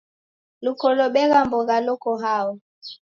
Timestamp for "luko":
0.63-0.85